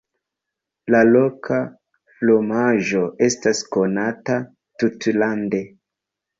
[0.95, 1.59] La loka
[2.15, 4.41] fromaĝo estas konata
[4.83, 5.65] tutlande.